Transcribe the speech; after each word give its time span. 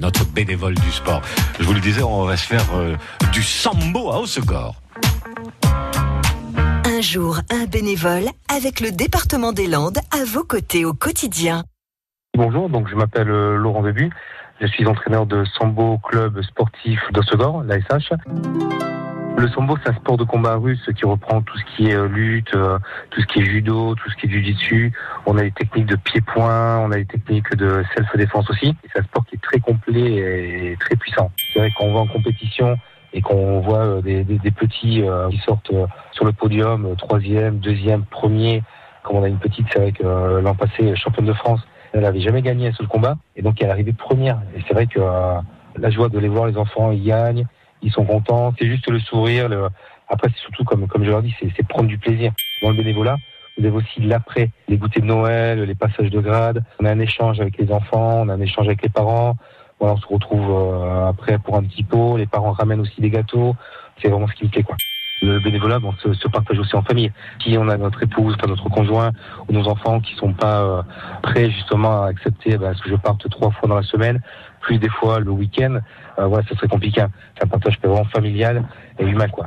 Notre 0.00 0.24
bénévole 0.26 0.74
du 0.74 0.90
sport. 0.90 1.22
Je 1.58 1.64
vous 1.64 1.72
le 1.72 1.80
disais, 1.80 2.02
on 2.02 2.24
va 2.24 2.36
se 2.36 2.46
faire 2.46 2.66
euh, 2.74 2.96
du 3.32 3.42
sambo 3.42 4.10
à 4.10 4.18
Haussegor. 4.18 4.74
Un 6.84 7.00
jour, 7.00 7.38
un 7.50 7.66
bénévole 7.66 8.24
avec 8.54 8.80
le 8.80 8.90
département 8.90 9.52
des 9.52 9.66
Landes 9.66 9.98
à 10.10 10.24
vos 10.24 10.44
côtés 10.44 10.84
au 10.84 10.94
quotidien. 10.94 11.64
Bonjour, 12.36 12.68
donc 12.68 12.88
je 12.88 12.96
m'appelle 12.96 13.30
euh, 13.30 13.56
Laurent 13.56 13.82
Début. 13.82 14.10
Je 14.60 14.66
suis 14.66 14.86
entraîneur 14.86 15.26
de 15.26 15.44
Sambo 15.58 15.98
Club 15.98 16.40
Sportif 16.42 17.00
d'Ossegor, 17.12 17.62
l'ASH. 17.64 18.10
Le 19.36 19.48
sambo, 19.48 19.76
c'est 19.82 19.90
un 19.90 19.94
sport 19.94 20.16
de 20.16 20.22
combat 20.22 20.54
russe 20.54 20.88
qui 20.96 21.04
reprend 21.04 21.42
tout 21.42 21.58
ce 21.58 21.64
qui 21.76 21.88
est 21.88 21.96
euh, 21.96 22.06
lutte, 22.06 22.52
tout 23.10 23.20
ce 23.20 23.26
qui 23.26 23.40
est 23.40 23.44
judo, 23.44 23.94
tout 23.96 24.10
ce 24.10 24.16
qui 24.16 24.26
est 24.26 24.30
jiu-jitsu. 24.30 24.92
On 25.26 25.36
a 25.38 25.42
des 25.42 25.50
techniques 25.50 25.86
de 25.86 25.96
pied-point, 25.96 26.78
on 26.78 26.92
a 26.92 26.96
des 26.96 27.06
techniques 27.06 27.54
de 27.56 27.84
self-défense 27.96 28.48
aussi. 28.50 28.76
C'est 28.92 29.00
un 29.00 29.02
sport 29.02 29.26
qui 29.26 29.33
complet 29.60 30.72
et 30.72 30.76
très 30.80 30.96
puissant. 30.96 31.30
C'est 31.52 31.58
vrai 31.58 31.70
qu'on 31.76 31.92
va 31.92 32.00
en 32.00 32.06
compétition 32.06 32.78
et 33.12 33.20
qu'on 33.20 33.60
voit 33.60 33.84
euh, 33.84 34.02
des, 34.02 34.24
des, 34.24 34.38
des 34.38 34.50
petits 34.50 35.02
qui 35.30 35.38
sortent 35.38 35.72
sur 36.12 36.24
le 36.24 36.32
podium, 36.32 36.94
troisième, 36.96 37.58
deuxième, 37.58 38.04
premier. 38.04 38.62
Comme 39.02 39.16
on 39.16 39.22
a 39.22 39.28
une 39.28 39.38
petite, 39.38 39.66
c'est 39.72 39.78
vrai 39.78 39.92
que 39.92 40.40
l'an 40.40 40.54
passé, 40.54 40.96
championne 40.96 41.26
de 41.26 41.32
France, 41.34 41.60
elle 41.92 42.00
n'avait 42.00 42.20
jamais 42.20 42.42
gagné 42.42 42.68
un 42.68 42.72
seul 42.72 42.88
combat. 42.88 43.16
Et 43.36 43.42
donc, 43.42 43.60
elle 43.60 43.68
est 43.68 43.70
arrivée 43.70 43.92
première. 43.92 44.40
Et 44.56 44.60
c'est 44.66 44.74
vrai 44.74 44.86
que 44.86 44.98
la 44.98 45.90
joie 45.90 46.08
de 46.08 46.18
les 46.18 46.28
voir, 46.28 46.46
les 46.46 46.56
enfants, 46.56 46.90
ils 46.90 47.04
gagnent 47.04 47.46
ils 47.84 47.92
sont 47.92 48.04
contents. 48.04 48.52
C'est 48.58 48.66
juste 48.66 48.88
le 48.90 48.98
sourire. 48.98 49.48
Le... 49.48 49.68
Après, 50.08 50.28
c'est 50.34 50.40
surtout, 50.40 50.64
comme, 50.64 50.88
comme 50.88 51.04
je 51.04 51.10
leur 51.10 51.22
dis, 51.22 51.34
c'est 51.38 51.68
prendre 51.68 51.88
du 51.88 51.98
plaisir. 51.98 52.32
Dans 52.62 52.70
le 52.70 52.76
bénévolat, 52.76 53.16
avez 53.58 53.70
aussi 53.70 54.00
l'après, 54.00 54.50
les 54.68 54.76
goûters 54.76 55.02
de 55.02 55.06
Noël, 55.06 55.62
les 55.62 55.74
passages 55.74 56.10
de 56.10 56.20
grade. 56.20 56.62
On 56.80 56.84
a 56.84 56.90
un 56.90 56.98
échange 56.98 57.40
avec 57.40 57.58
les 57.58 57.70
enfants, 57.72 58.22
on 58.22 58.28
a 58.28 58.34
un 58.34 58.40
échange 58.40 58.66
avec 58.66 58.82
les 58.82 58.88
parents. 58.88 59.36
Voilà, 59.80 59.94
on 59.94 59.98
se 59.98 60.06
retrouve 60.06 60.50
euh, 60.50 61.08
après 61.08 61.38
pour 61.38 61.56
un 61.56 61.62
petit 61.62 61.82
pot. 61.82 62.16
Les 62.16 62.26
parents 62.26 62.52
ramènent 62.52 62.80
aussi 62.80 63.00
des 63.00 63.10
gâteaux. 63.10 63.54
C'est 64.00 64.08
vraiment 64.08 64.28
ce 64.28 64.34
qui 64.34 64.44
me 64.44 64.50
plaît, 64.50 64.62
quoi. 64.62 64.76
Le 65.22 65.40
bénévolat, 65.40 65.78
bon, 65.78 65.92
se, 66.02 66.12
se, 66.12 66.28
partage 66.28 66.58
aussi 66.58 66.74
en 66.76 66.82
famille. 66.82 67.10
Si 67.42 67.56
on 67.56 67.68
a 67.68 67.76
notre 67.76 68.02
épouse, 68.02 68.34
enfin 68.36 68.48
notre 68.48 68.68
conjoint 68.68 69.12
ou 69.48 69.52
nos 69.52 69.66
enfants 69.68 70.00
qui 70.00 70.14
sont 70.16 70.32
pas 70.32 70.60
euh, 70.60 70.82
prêts 71.22 71.50
justement 71.50 72.02
à 72.02 72.08
accepter 72.08 72.58
bah, 72.58 72.72
que 72.74 72.90
je 72.90 72.96
parte 72.96 73.28
trois 73.30 73.50
fois 73.52 73.68
dans 73.68 73.76
la 73.76 73.82
semaine, 73.82 74.20
plus 74.60 74.78
des 74.78 74.88
fois 74.88 75.20
le 75.20 75.30
week-end, 75.30 75.78
euh, 76.18 76.26
voilà, 76.26 76.44
ce 76.48 76.54
serait 76.56 76.68
compliqué. 76.68 77.04
C'est 77.36 77.44
un 77.44 77.48
partage 77.48 77.78
vraiment 77.80 78.04
familial 78.04 78.64
et 78.98 79.04
humain, 79.04 79.28
quoi. 79.28 79.46